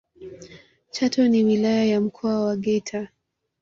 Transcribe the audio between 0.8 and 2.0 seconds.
chato ni wilaya